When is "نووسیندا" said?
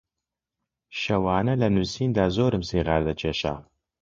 1.75-2.25